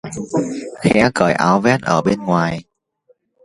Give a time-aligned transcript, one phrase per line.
[0.81, 2.63] Khẽ cởi áo vest ở bên ngoài